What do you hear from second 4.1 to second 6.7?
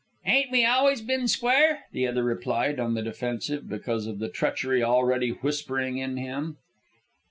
the treachery already whispering in him.